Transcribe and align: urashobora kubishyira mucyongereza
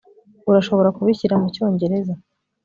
urashobora 0.49 0.89
kubishyira 0.95 1.35
mucyongereza 1.41 2.13